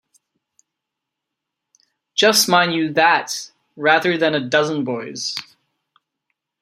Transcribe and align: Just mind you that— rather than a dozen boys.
Just 2.15 2.49
mind 2.49 2.73
you 2.73 2.91
that— 2.93 3.51
rather 3.75 4.17
than 4.17 4.33
a 4.33 4.39
dozen 4.39 4.83
boys. 4.83 5.35